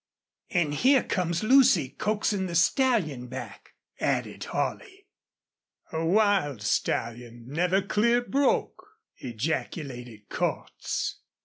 "An' 0.49 0.71
here 0.71 1.03
comes 1.03 1.43
Lucy 1.43 1.89
coaxin' 1.91 2.47
the 2.47 2.55
stallion 2.55 3.27
back," 3.27 3.75
added 3.99 4.45
Holley. 4.45 5.05
"A 5.91 6.03
wild 6.03 6.63
stallion 6.63 7.45
never 7.47 7.83
clear 7.83 8.21
broke!" 8.25 8.83
ejaculated 9.17 10.27
Cordts. 10.27 11.17